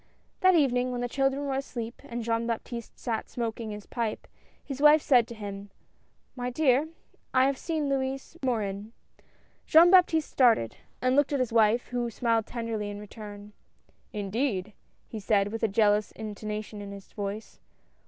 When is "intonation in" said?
16.13-16.91